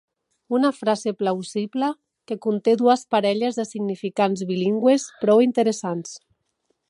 [0.57, 1.89] Una frase plausible
[2.31, 6.17] que conté dues parelles de significants bilingües prou interessants.